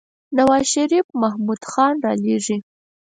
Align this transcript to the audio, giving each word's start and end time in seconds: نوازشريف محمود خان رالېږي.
نوازشريف 0.37 1.07
محمود 1.21 1.61
خان 1.71 1.93
رالېږي. 2.05 2.57